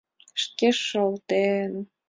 Шке 0.41 0.67
шолтен? 0.85 1.71